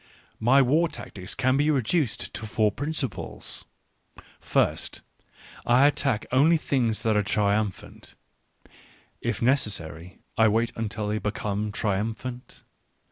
My 0.39 0.63
war 0.63 0.87
tactics 0.89 1.35
can 1.35 1.57
be 1.57 1.69
reduced 1.69 2.33
to 2.33 2.47
four 2.47 2.71
principles 2.71 3.65
:\First, 4.39 5.01
I 5.63 5.85
attack 5.85 6.25
X 6.25 6.27
only 6.31 6.57
things 6.57 7.03
that 7.03 7.15
are 7.15 7.21
triumphant— 7.21 8.15
lT 9.23 9.43
necessary 9.43 10.17
I 10.39 10.45
N 10.45 10.53
wait 10.53 10.71
until 10.75 11.09
they 11.09 11.19
become 11.19 11.71
triumphant. 11.71 12.63